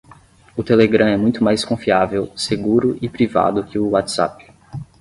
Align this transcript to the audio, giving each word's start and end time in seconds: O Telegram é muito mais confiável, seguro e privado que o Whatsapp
O 0.57 0.63
Telegram 0.63 1.05
é 1.09 1.15
muito 1.15 1.43
mais 1.43 1.63
confiável, 1.63 2.33
seguro 2.35 2.97
e 3.03 3.07
privado 3.07 3.63
que 3.63 3.77
o 3.77 3.89
Whatsapp 3.91 4.51